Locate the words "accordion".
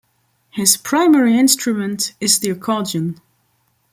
2.49-3.21